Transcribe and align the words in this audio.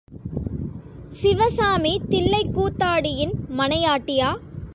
சிவசாமி 1.07 2.01
தில்லைக் 2.09 2.53
கூத்தாடியின் 2.53 3.33
மனையாட்டியா? 3.57 4.29